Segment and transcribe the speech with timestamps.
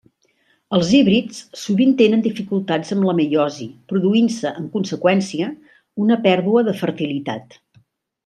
[0.75, 5.51] Els híbrids sovint tenen dificultats amb la meiosi produint-se, en conseqüència,
[6.07, 7.55] una pèrdua de fertilitat.